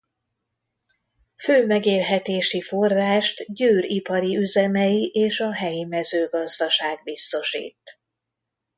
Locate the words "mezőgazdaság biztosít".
5.83-7.99